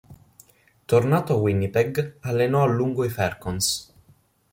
[0.85, 3.93] Tornato a Winnipeg, allenò a lungo i Falcons.